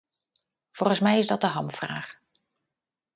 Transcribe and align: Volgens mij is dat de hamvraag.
Volgens 0.71 0.99
mij 0.99 1.19
is 1.19 1.27
dat 1.27 1.41
de 1.41 1.47
hamvraag. 1.47 2.19